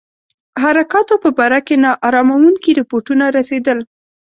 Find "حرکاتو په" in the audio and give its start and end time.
0.63-1.29